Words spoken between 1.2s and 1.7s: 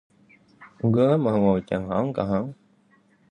ngồi hả